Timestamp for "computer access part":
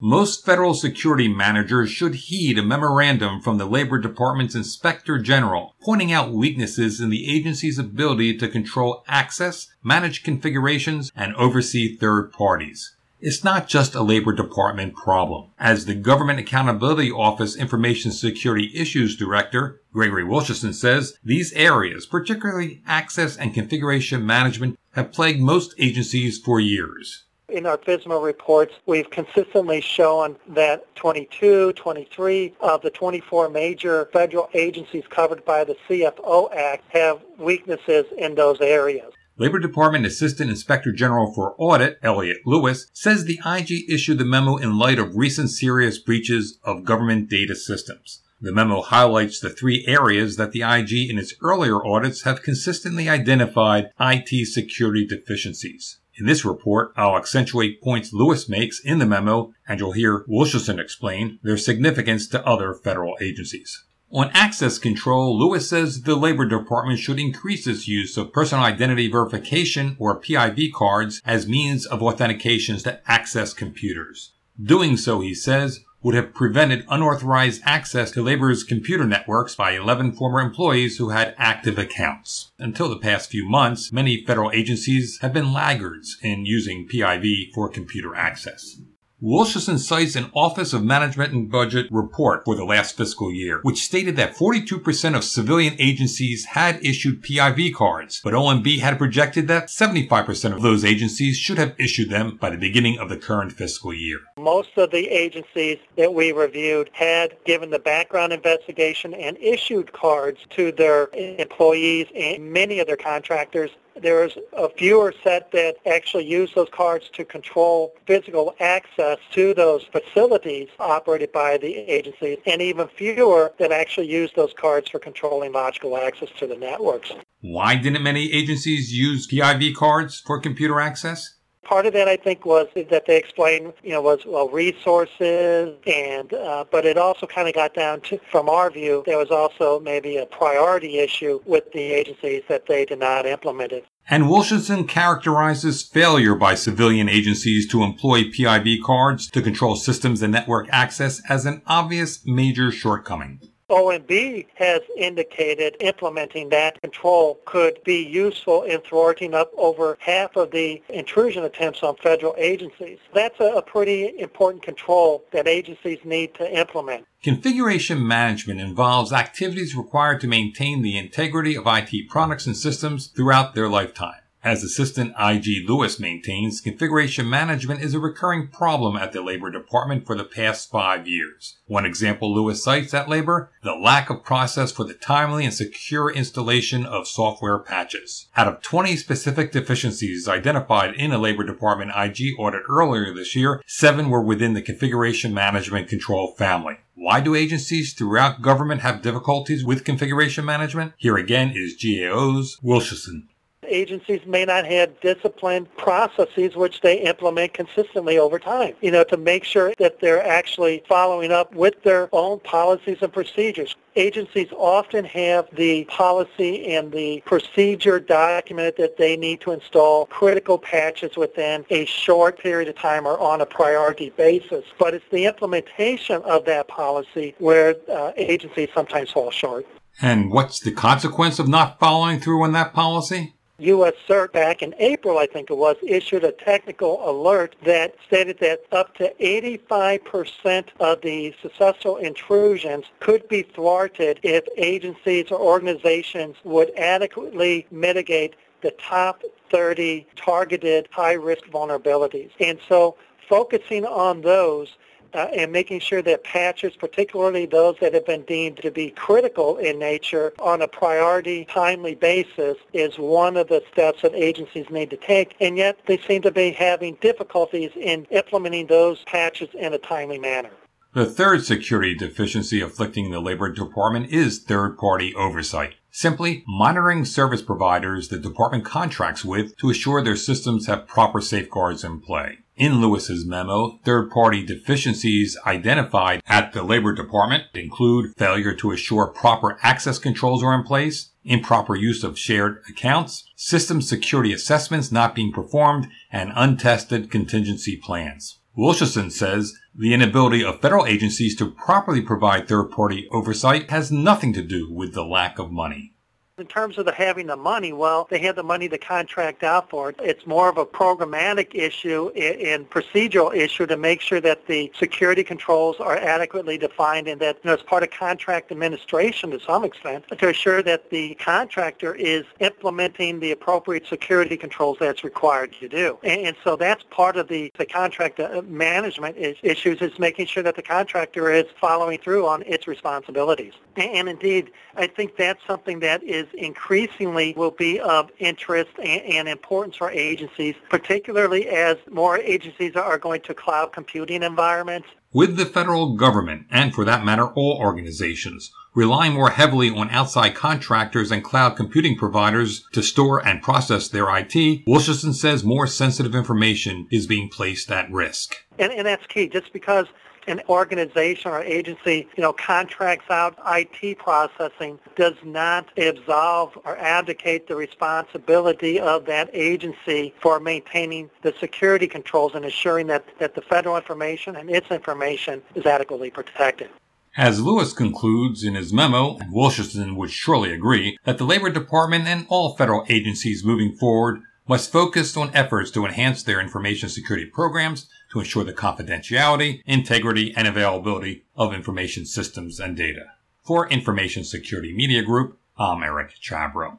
130.40-131.86